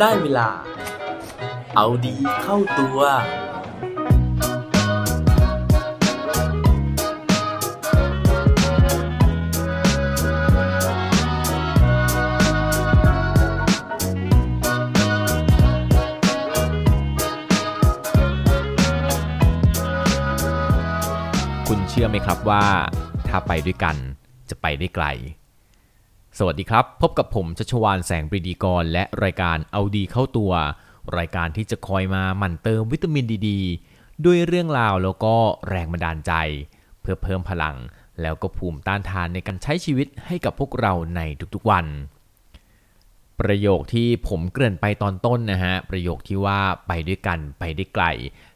[0.00, 0.48] ได้เวลา
[1.76, 2.98] เอาดีเข้าตัว
[21.68, 22.64] คุณเชื่อไหมครับว่า
[23.28, 23.96] ถ้าไปด้วยกัน
[24.50, 25.06] จะไปได้ไกล
[26.38, 30.52] สวัสดีครับ พบกับผมชัชวานแสงปรีดีกร และรายการเอาดีเข้าตัว
[31.18, 33.50] รายการที่จะคอยมาหมั่นเติมวิตามินดีด
[34.24, 35.34] ด้วยเรื่องราวแล้วก็
[35.68, 36.32] แรงบันดาลใจ
[37.00, 37.76] เพื่อเพิ่มพลัง
[38.20, 41.20] แล้วก็ภูมิต้านทานในการใช้ชีวิตให้กับพวกเราใน
[41.54, 41.86] ทุกๆวัน
[43.40, 48.04] ประโยคที่ผมเกริ่นไปตอนต้นนะฮะประโยคที่ว่าไปด้วยกันไปได้ไกล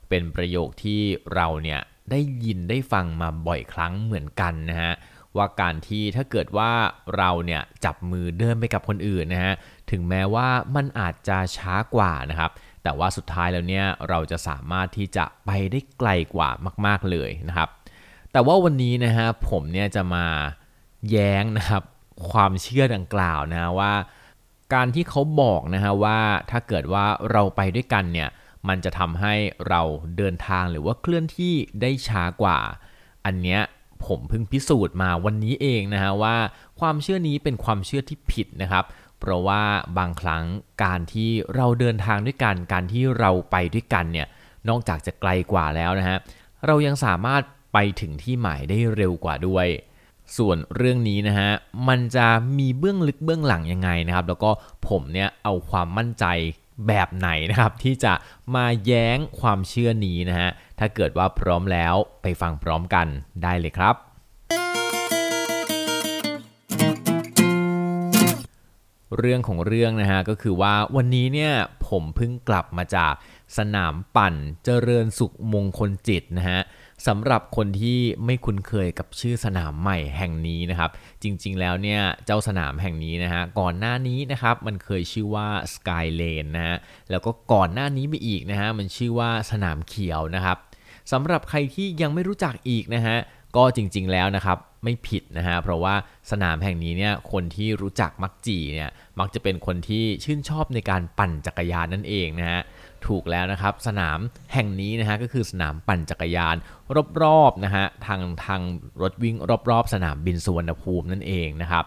[0.09, 1.01] เป็นประโยคที่
[1.35, 4.93] เราเนี่ยได้ยินได้ฟังมาบ่อยครั้งเหมือนกันนะฮะ
[5.37, 6.71] ว่าการที่ถ้าเกิดว่า
[7.17, 9.55] เราเนี่ยจับมือเดินไปกับคนอื่นนะฮะ
[9.91, 12.51] ถึงแม้ว่ามันอาจจะช้ากว่านะครับ
[12.83, 16.49] แต่ว่าสุดท้ายแล้วเนี่ยเราจะสามารถที่จะไปได้ไกลกว่า
[16.87, 17.69] มาก ๆเลยนะครับ
[18.33, 20.27] แต่ว่าวันนี้นะฮะผมเนี่ยจะมา
[21.11, 21.83] แย้งนะครับ
[22.31, 23.93] ความเชื่อดังกล่าวนะฮะว่า
[24.75, 26.19] การที่เขาบอกนะฮะว่า
[26.51, 28.29] ถ้าเกิดว่าเราไปด้วยกันเนี่ย
[28.69, 29.35] มันจะทำให้
[29.69, 29.83] เรา
[30.17, 32.59] เดินทางหรือว่าเคลื่อนที่ได้ช้ากว่า
[33.25, 33.61] อันเนี้ย
[34.07, 36.37] ผมเพิ่งพิสูจน์มาวันนี้เองนะฮะว่า
[36.81, 38.85] ความเชื่อนี้เป็นความเชื่อที่ผิดนะครับ
[39.21, 39.63] เพราะว่า
[39.99, 40.45] บางครั้ง
[40.85, 44.27] การที่เราเดินทางด้วยกัน การที่เราไปด้วยกันเนี่ย
[44.69, 46.19] นอกจากจะไกลกว่าแล้วนะฮะ
[46.67, 49.67] เรายังสามารถไปถึงที่หมายได้เร็วกว่าด้วย
[50.37, 51.51] ส่วนเรื่องนี้นะฮะ
[51.89, 52.27] มันจะ
[52.59, 54.51] มีเบื้องลึกเบื้องหลังยังไงนะครับ แล้วก็
[54.89, 56.25] ผมเนี่ยเอาความมั่นใจ
[56.87, 58.13] แบบไหนนะครับ ที่จะ
[58.55, 63.07] มาแย้งความเชื่อนี้นะฮะ ถ้าเกิดว่าพร้อมแล้วไปฟังพร้อมกัน
[63.43, 63.95] ได้เลยครับ
[69.19, 71.53] เรื่องของเรื่องนะฮะก็คือว่าวันนี้เนี่ย
[71.89, 73.13] ผมเพิ่งกลับมาจาก
[73.57, 74.35] สนามปั่น
[74.65, 76.61] เจริญสุขมงคลจิตนะฮะ
[77.07, 80.91] สำหรับคนที่ไม่คุ้นเคยกับชื่อสนามใหม่แห่งนี้นะครับ
[81.23, 86.77] จริงๆแล้วเนี่ยเจ้าสนามแห่งนี้นะฮะก่อนหน้านี้นะครับมันเคยชื่อว่า Sky Lane นะฮะ
[87.11, 90.57] แล้วก็ก่อนหน้านี้ไปอีกนะฮะมันชื่อว่าสนามเขียวนะครับ
[91.13, 93.17] สำหรับใครที่ยังไม่รู้จักอีกนะฮะ
[93.57, 95.95] ก็จริงๆแล้วนะครับ ไม่ผิดนะฮะเพราะว่า
[96.31, 102.61] สนามแห่งนี้เนี่ยคนที่รู้จักมักจีเนี่ยมักจะเป็นคนที่ชื่นชอบในการปั่นจักรยานนั่นเองนะฮะ
[103.07, 104.19] ถูกแล้วนะครับสนาม
[104.55, 106.57] แห่งนี้นะฮะก็คือสนามปั่นจักรยาน
[107.23, 108.61] รอบๆนะฮะทางทาง
[109.03, 109.37] รถวิ่ง
[109.71, 111.85] รอบๆ สนามบินสุวรรณภูมินั่นเองนะครับ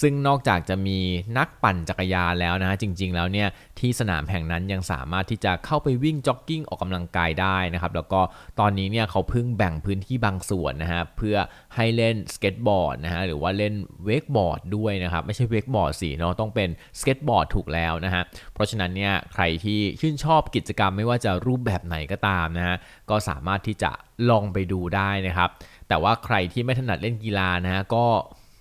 [0.00, 0.98] ซึ่งนอกจากจะมี
[1.38, 8.20] นักปั่นจักรยานแล้วนะฮะจริง ๆ แล้วเนี่ยที่สนามแห่งนั้นยังสามารถที่จะเข้าไปวิ่งจ็อกกิ้งออกกำลังกายได้นะครับแล้วก็
[8.60, 11.36] ตอนนี้เนี่ยเขาเพิ่งแบ่งพื้นที่บางส่วนนะฮะเพื่อ
[11.76, 13.74] ให้เล่นสเก็ตบอร์ดนะฮะหรือว่าเล่น
[14.04, 16.68] wakeboard ด้วยนะครับไม่ใช่ wakeboard สิเนาะต้องเป็น
[17.00, 18.22] สเก็ตบอร์ดถูกแล้วนะฮะ
[18.54, 22.76] เพราะฉะนั้นเนี่ยใครที่ชื่นชอบกิจกรรมไม่ว่าจะรูปแบบไหนก็ตามนะฮะ
[23.10, 23.90] ก็สามารถที่จะ
[24.30, 25.50] ลองไปดูได้นะครับ
[25.88, 28.06] แต่ว่าใครที่ไม่ถนัดเล่นกีฬานะฮะก็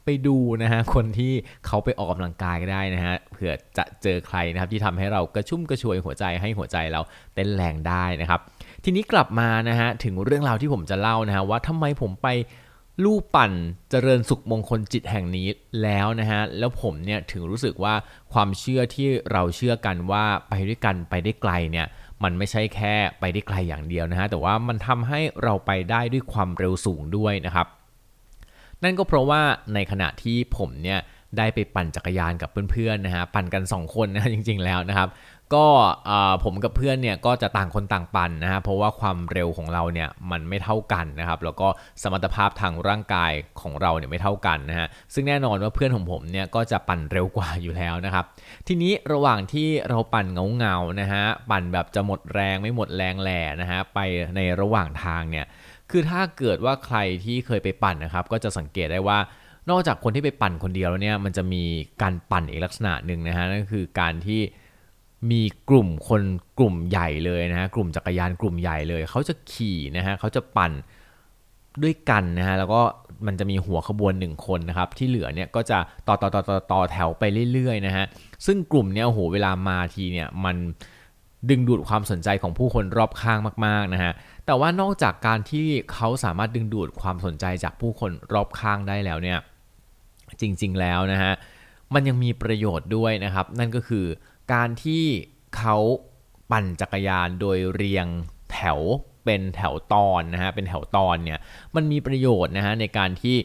[0.10, 1.34] ไปดูนะฮะคนที่
[1.68, 7.02] เขาไปออกกำลังกายก็ได้นะฮะเผื่อจะเจอใครนะครับที่ทำให้เรากระชุ่มกระชวยหัวใจให้หัวใจเรา
[7.36, 8.40] เต้นแรงได้นะครับ
[8.84, 12.28] ทีนี้กลับมานะฮะถึงเรื่องราวที่ผมจะเล่านะฮะว่าทำไมผมไป
[13.04, 13.52] ลู่ปั่น
[13.90, 15.48] เจริญสุขมงคลจิตแห่งนี้
[15.84, 17.94] แล้วนะฮะ แล้วผมเนี่ยถึงรู้สึกว่า
[18.34, 21.88] ความเชื่อที่เราเชื่อกันว่าไปด้วยกันไปได้ไกลเนี่ย
[22.24, 27.68] มันไม่ใช่แค่ไปได้ไกลอย่างเดียวนะฮะ แต่ว่ามันทำให้เราไปได้ด้วยความเร็วสูงด้วยนะครับ
[28.84, 29.42] นั่นก็เพราะว่า
[29.74, 31.00] ในขณะที่ผมเนี่ย
[31.38, 35.10] ได้ไปปั่นจักรยานกับเพื่อนๆนะฮะปั่นกัน 2 คนนะจริง ๆแล้วนะครับ
[35.56, 35.68] ก็
[36.44, 41.68] ผมกับเพื่อนเนี่ยก็จะต่างคนต่างปั่นนะฮะเพราะว่าความเร็วของเราเนี่ยมันไม่เท่ากันนะครับแล้วก็
[42.02, 43.32] สมรรถภาพทางร่างกาย
[43.62, 48.26] ของเราเนี่ยไม่เท่ากันนะฮะซึ่งแน่นอนว่าเพื่อนของผมเนี่ยก็จะปั่นเร็วกว่าอยู่แล้วนะครับ
[48.68, 50.26] ทีนี้ระหว่างที่เราปั่น
[50.58, 54.00] เงาๆนะฮะปั่นแบบจะหมดแรงไม่หมดแรงแหล่นะฮะไป
[54.36, 55.46] ในระหว่างทางเนี่ย
[55.92, 59.18] คือถ้าเกิดว่าใครที่เคยไปปั่นนะครับ ก็จะสังเกตได้ว่า
[59.70, 61.64] นอกจากคนที่ไปปั่นคนเดียวแล้วเนี่ยมันจะมี
[62.02, 64.42] การปั่นอีกลักษณะหนึ่งนะฮะนั่นคือการที่
[65.32, 66.22] มีกลุ่มคน
[66.58, 70.72] กลุ่มใหญ่เลยนะฮะกลุ่มจักรยานกลุ่มใหญ่เลยเขาจะขี่นะฮะเขาจะปั่น
[71.84, 72.82] ด้วยกันนะฮะแล้วก็
[73.26, 75.78] มันจะมีหัวขบวนหนึ่งคนนะครับที่เหลือเนี่ยก็จะ
[76.08, 78.06] ต่อต่อต่อต่อต่อแถวไปเรื่อยๆนะฮะ
[78.46, 80.58] ซึ่งกลุ่มเนี้ยโหเวลามาทีเนี่ยมัน
[81.50, 84.12] ดึงดูดความสนใจของผู้คนรอบข้างมากๆนะฮะ
[84.46, 89.40] แต่ว่านอกจากการที่เขาสามารถดึงดูดความสนใจจากผู้คนรอบข้างได้แล้วเนี่ย
[90.42, 91.34] จริงๆแล้วนะฮะ
[91.94, 94.06] มันยังมีประโยชน์ด้วยนะครับ นั่นก็คือ
[94.54, 95.04] การที่
[95.58, 95.78] เขา
[96.52, 98.06] ปั่นจักรยานโดยเรียง
[98.52, 98.80] แถว
[99.26, 101.40] เป็นแถวตอนนะฮะ เป็นแถวตอนเนี่ย
[101.76, 103.38] มันมีประโยชน์นะฮะในการที่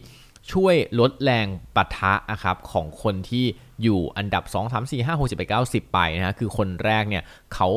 [0.52, 1.46] ช่วยลดแรง
[1.76, 3.44] ปะทะนะครับของคนที่
[3.82, 7.22] อยู่อันดับ 2 3 4 5 6 7 9 10 ไปนะฮะคือคนแรกเนี่ย
[7.54, 7.68] เขา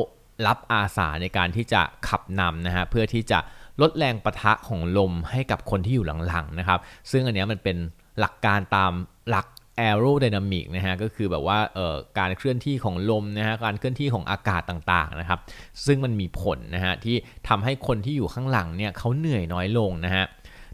[0.46, 3.38] รับอาสาในการที่จะขับนำนะฮะเพื่อที่จะ
[3.80, 6.80] ลดแรงประทะของลมให้กับคนที่อยู่หลังๆนะครับ
[7.10, 7.76] ซึ่งอันนี้มันเป็น
[8.20, 8.92] หลักการตาม
[9.30, 9.46] หลัก
[9.86, 15.40] aerodynamic นะฮะก็คือแบบว่าเอ่อการเคลื่อนที่ของลมนะฮะการเคลื่อนที่ของอากาศต่างๆนะครับ
[15.86, 17.16] ซึ่งมันมีผลนะฮะที่
[17.48, 20.24] ทำให้คนที่อยู่ข้างหลังเนี่ยเขาเหนื่อยน้อยลงนะฮะ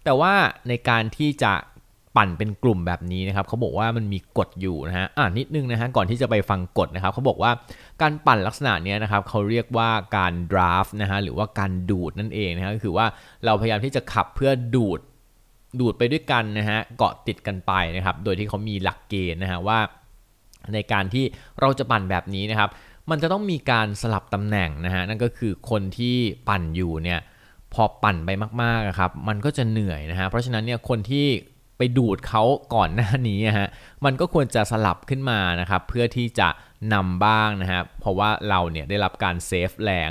[0.05, 0.33] แต่ว่า
[0.69, 1.53] ในการที่จะ
[2.17, 7.51] ปั่นเป็นกลุ่มแบบนี้นะครับเขาบอกว่ามันมีกฎอยู่นะฮะอ่านิดนึงนะฮะก่อนที่จะไปฟังกฎนะครับเขาบอกว่า
[8.03, 13.07] การปั่นลักษณะนี้นะครับเขาเรียกว่าการ draft นะฮะหรือว่าการดูดนั่นเองนะฮะก็คือว่า
[13.45, 15.01] เราพยายามที่จะขับเพื่อดูด
[15.81, 19.79] ดูดไปด้วยกันนะฮะเกาะติดกันไปนะครับโดยที่เขามีหลักเกณฑ์นะฮะว่า
[20.75, 21.25] ในการที่
[21.61, 22.71] เราจะปั่นแบบนี้นะครับ
[23.11, 26.17] มันจะต้องมีการสลับตำแหน่งนะฮะนั่นก็คือคนที่
[26.49, 27.21] ปั่นอยู่เนี่ย
[27.75, 28.31] พอปั่นไป
[28.63, 31.27] มากๆครับมันก็จะเหนื่อยนะฮะเพราะฉะนั้นเนี่ยคนที่
[31.79, 32.43] ไปดูดเขา
[32.75, 33.69] ก่อนหน้านี้ฮะ
[34.05, 36.49] มันก็ควรจะสลับขึ้นมานะครับเพื่อที่จะ
[36.95, 40.11] นำบ้างนะฮะเพราะว่าเราเนี่ยได้รับการเซฟแรง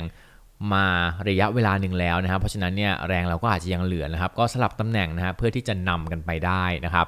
[0.72, 0.86] มา
[1.28, 7.06] ระยะเวลาหนึ่งแล้วนะครับ เพราะฉะนั้นเนี่ยแรงเราก็อาจจะยังเหลือนะครับ ก็สลับตำแหน่งนะฮะเพื่อที่จะนำกันไปได้นะครับ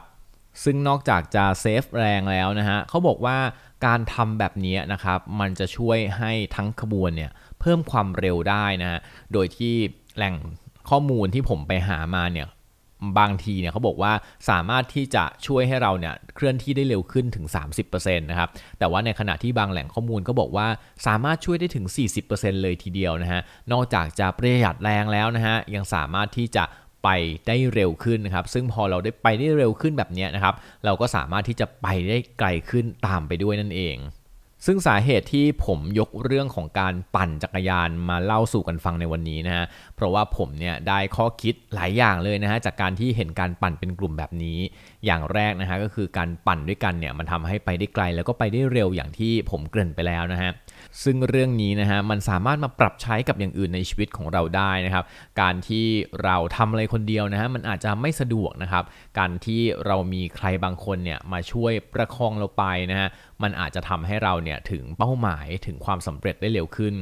[0.65, 3.39] ซึ่งนอกจากจะเซฟแรงแล้วนะฮะเขาบอกว่า
[3.87, 7.31] การทำแบบนี้นะครับ มันจะช่วยให้ทั้งขบวนเนี่ย
[7.61, 8.99] เพิ่มความเร็วได้นะฮะ
[9.33, 9.75] โดยที่
[10.17, 10.35] แหล่ง
[10.91, 12.47] ข้อมูลที่ผมไปหามาเนี่ย
[13.19, 14.13] บางทีเนี่ยเขาบอกว่า
[14.51, 17.47] สามารถที่จะช่วยให้เราเนี่ยเคลื่อนที่ได้เร็วขึ้นถึง
[17.85, 18.49] 30%นะครับ
[18.79, 20.67] แต่ว่าในขณะที่บางแหล่งข้อมูลก็บอกว่า
[21.07, 21.87] สามารถช่วยได้ถึง
[22.25, 23.41] 40%เลยทีเดียวนะฮะ
[23.73, 26.65] นอกจากจะประหยัดแรงแล้วนะฮะ ยังสามารถที่จะ
[27.05, 27.09] ไป
[27.49, 30.55] ได้เร็วขึ้นนะครับ ซึ่งพอเราได้ไปได้เร็วขึ้นแบบนี้นะครับ
[30.85, 33.97] เราก็สามารถที่จะไปได้ไกลขึ้นตามไปด้วยนั่นเอง
[34.65, 39.67] ซึ่งสาเหตุที่ผมยกเรื่องของการปั่นจักรยานมาเล่าสู่กันฟังในวันนี้นะฮะ
[39.97, 44.59] เพราะว่าผมเนี่ยได้ข้อคิดหลายอย่างเลยนะฮะจากการที่เห็นการปั่นเป็นกลุ่มแบบนี้
[45.07, 50.51] อย่างแรกนะฮะก็คือการปั่นด้วยกันเนี่ยมันทำให้ไปได้ไกลแล้วก็ไปได้เร็วอย่างที่ผมเกริ่นไปแล้วนะฮะ
[51.05, 55.05] ซึ่งเรื่องนี้นะฮะมันสามารถมาปรับใช้กับอย่างอื่นในชีวิตของเราได้นะครับ
[55.41, 55.87] การที่
[56.25, 58.85] เราทำอะไรคนเดียวนะฮะมันอาจจะไม่สะดวกนะครับ
[59.19, 63.09] การที่เรามีใครบางคนเนี่ยมาช่วยประคองเราไปนะฮะ
[63.43, 66.95] มันอาจจะทำให้เราเนี่ยถึงเป้าหมายถึงความสำเร็จได้เร็วขึ้น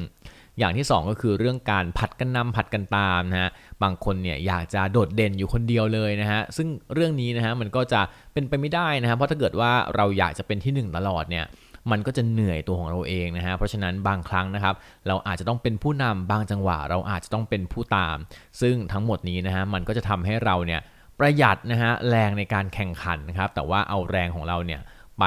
[0.59, 3.51] อย่างที่ 2 ก็คือเรื่องการผัดกันนำผัดกันตามนะฮะ
[3.83, 8.01] บางคนเนี่ยอยากจะโดดเด่นอยู่คนเดียวเลยนะฮะซึ่งเรื่องนี้นะฮะมันก็จะ
[8.33, 11.47] เป็นไปไม่ได้นะฮะเพราะถ้าเกิดว่าเราอยากจะเป็นที่ 1 ตลอดเนี่ย
[11.91, 14.75] มันก็จะเหนื่อยตัวของเราเองนะฮะเพราะฉะนั้นบางครั้งนะครับ
[15.09, 18.17] เราอาจจะต้องเป็นผู้นำบางจังหวะ เราอาจจะต้องเป็นผู้ตาม
[18.61, 20.81] ซึ่งทั้งหมดนี้นะฮะมันก็จะทำให้เราเนี่ย
[21.19, 24.81] ประหยัดนะฮะแรงในการแข่งขันนะครับ แต่ว่าเอาแรงของเราเนี่ย
[25.21, 25.25] ไป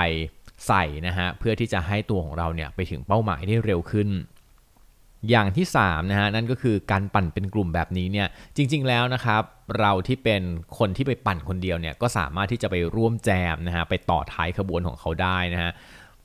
[0.67, 4.09] ใส่นะฮะเพื่อที่จะให้ตัวของเราเนี่ยไปถึงเป้าหมายได้เร็วขึ้น
[5.29, 9.41] อย่างที่3นะฮะนั่นก็คือการปั่นเป็นกลุ่มแบบนี้เนี่ยจริงๆแล้วนะครับ
[9.79, 10.41] เราที่เป็น
[10.77, 15.71] คนที่ไปปั่นคนเดียวเนี่ยก็สามารถที่จะไปร่วมแจมนะฮะไปต่อท้ายขบวนของเขาได้นะฮะ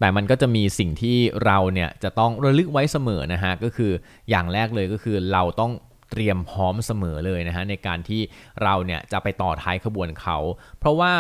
[0.01, 3.93] แต่มันก็จะมีสิ่งที่เราเนี่ยจะต้องระลึกไว้เสมอนะฮะก็คือ
[4.31, 5.73] อย่างแรกเลยก็คือเราต้อง
[6.11, 8.21] เตรียมพร้อมเสมอเลยนะฮะในการที่
[8.63, 10.39] เราเนี่ยจะไปต่อท้ายขบวนเขา
[10.79, 11.13] เพราะว่า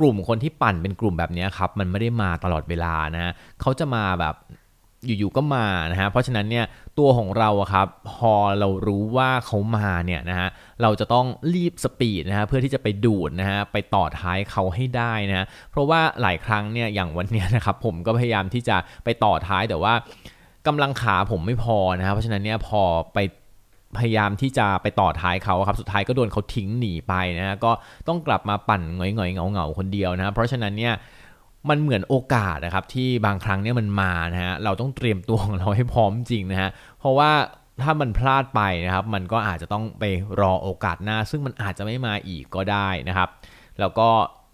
[0.00, 4.34] กลุ่มคนที่ปั่นเป็นกลุ่มแบบนี้ครับมันไม่ได้มาตลอดเวลานะเขาจะมาแบบ
[5.04, 6.64] อยู่ๆก็มานะฮะเพราะฉะนั้นเนี่ย
[6.98, 10.48] ตัวของเราครับพอเรารู้ว่าเขามาเนี่ยนะฮะ
[10.82, 19.94] เราจะต้องรีบสปีดนะฮะเพื่อที่จะไปดูดนะฮะไปต่อท้ายเขาให้ได้นะฮะเพราะว่าหลายครั้งเนี่ยอย่างวันนี้นะครับผมก็พยายามที่จะไปต่อท้ายแต่ว่า
[20.66, 22.82] กำลังขาผมไม่พอนะครับเพราะฉะนั้นเนี่ยพอ
[23.14, 23.18] ไป
[23.98, 27.72] พยายามที่จะไปต่อท้ายเขาครับสุดท้ายก็โดนเขาทิ้งหนีไปนะฮะก็
[28.08, 30.94] ต้องกลับมาปั่นหงอยๆเงาๆคนเดียวนะเพราะฉะนั้นเนี่ย
[31.70, 37.30] มันเหมือนโอกาสนะครับที่บางครั้งเนี่ยมันมานะฮะเราต้องเตรียมตัวของเราให้พร้อมจริงนะฮะเพราะว่า
[37.82, 40.04] ถ้ามันพลาดไปนะครับ มันก็อาจจะต้องไป
[40.40, 43.28] รอโอกาสหน้า ซึ่งมันอาจจะไม่มาอีกก็ได้นะครับ
[43.80, 44.08] แล้วก็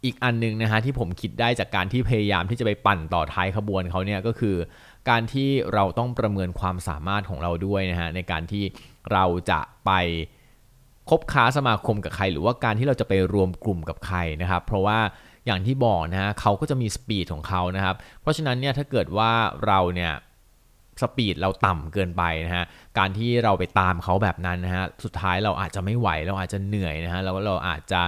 [0.04, 4.57] อีกอันนึงนะฮะที่ผมคิดได้จากการที่พยายามที่จะไปปั่นต่อท้ายขบวนเขาเนี่ยก็คือ
[5.11, 8.64] การที่เราต้องประเมินความสามารถของเราด้วยนะฮะในการที่
[9.12, 9.90] เราจะไป
[11.11, 14.99] คบค้าสมาคมกับใคร หรือว่าการที่เราจะไปรวมกลุ่มกับใครนะครับ เพราะว่า
[15.46, 19.30] อย่างที่บอกนะฮะเขาก็จะมีสปีดของเขานะครับ เพราะฉะนั้นเนี่ยถ้าเกิดว่า
[19.66, 20.12] เราเนี่ย
[21.00, 22.64] สปีดเราต่ำเกินไปนะฮะ
[22.99, 28.02] การที่เราไปตามเขาแบบนั้นนะฮะ สุดท้ายเราอาจจะไม่ไหว เราอาจจะเหนื่อยนะฮะ แล้วเราอาจจะ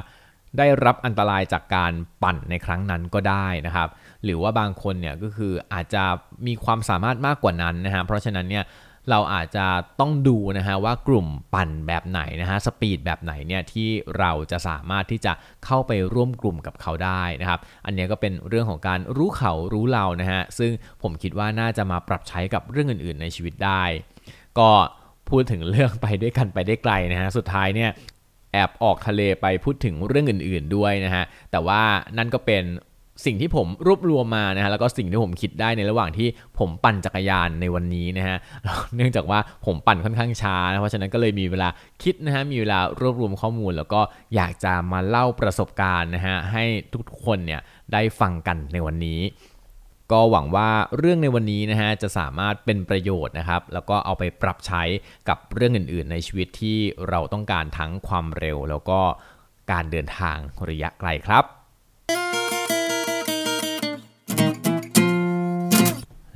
[0.59, 3.89] ได้รับอันตรายจากการปั่นในครั้งนั้นก็ได้นะครับ
[4.25, 6.05] หรือว่าบางคนเนี่ยก็คืออาจจะ
[6.47, 8.65] มีความสามารถมากกว่านั้นนะฮะ เพราะฉะนั้นเนี่ย
[9.11, 9.67] เราอาจจะ
[10.01, 15.33] ต้องดูนะฮะว่ากลุ่มปั่นแบบไหนนะฮะสปีดแบบไหนเนี่ยที่เราจะสามารถที่จะ
[15.65, 20.71] เข้าไปร่วมกลุ่มกับเขาได้นะครับ อันนี้ก็เป็นเรื่องของการรู้เขารู้เรานะฮะซึ่ง
[21.03, 23.83] ผมคิดว่าน่าจะมาปรับใช้กับเรื่องอื่น ๆ ในชีวิตได้
[24.59, 24.71] ก็
[25.31, 27.91] พูดถึงเรื่องไปด้วยกันไปได้ไกลนะฮะสุดท้ายเนี่ย
[28.53, 31.83] แอบออกทะเลไปพูดถึงเรื่องอื่น ๆด้วยนะฮะแต่ว่า
[32.19, 32.65] นั่นก็เป็น
[33.25, 36.29] สิ่งที่ผมรวบรวมมานะฮะแล้วก็สิ่งที่ผมคิดได้ในระหว่างที่
[36.59, 38.37] ผมปั่นจักรยานในวันนี้นะฮะ
[38.97, 41.69] เนื่องจากว่าผมปั่นค่อนข้างช้านะเพราะฉะนั้นก็เลยมีเวลา
[42.03, 44.01] คิดนะฮะมีเวลารวบรวมข้อมูล แล้วก็
[44.35, 47.61] อยากจะมาเล่าประสบการณ์นะฮะให้ทุกคนเนี่ย
[47.93, 49.21] ได้ฟังกันในวันนี้
[50.13, 54.83] ก็หวังว่าเรื่องในวันนี้นะฮะจะสามารถเป็นประโยชน์นะครับ แล้วก็เอาไปปรับใช้
[55.29, 56.79] กับเรื่องอื่น ๆ ในชีวิตที่
[57.09, 59.01] เราต้องการทั้งความเร็ว แล้วก็
[59.73, 60.37] การเดินทาง
[60.69, 61.45] ระยะไกลครับ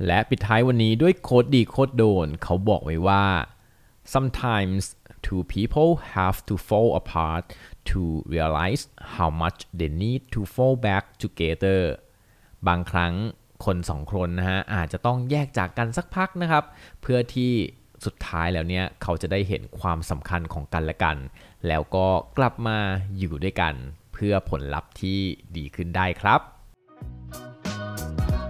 [0.05, 3.25] และปิดท้ายวันนี้ด้วยโคดดีโคดโดน เขาบอกไว้ว่า
[4.13, 4.83] sometimes
[5.25, 7.43] two people have to fall apart
[7.89, 8.01] to
[8.33, 8.83] realize
[9.15, 11.81] how much they need to fall back together
[12.67, 13.13] บางครั้ง
[13.65, 16.63] คนสองคนนะฮะอาจจะต้องแยกจากกันสักพักนะครับ
[17.01, 17.51] เพื่อที่
[18.05, 21.17] สุดท้ายแล้วเนี่ยเขาจะได้เห็นความสำคัญของกันและกัน
[21.67, 22.79] แล้วก็กลับมา
[23.17, 23.73] อยู่ด้วยกัน
[24.13, 25.19] เพื่อผลลัพธ์ที่
[25.57, 26.41] ดีขึ้นได้ครับ